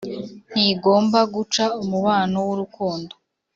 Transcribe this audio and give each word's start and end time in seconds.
ntigomba 0.51 1.19
guca 1.33 1.63
umubano 1.81 2.37
wurukundo. 2.47 3.13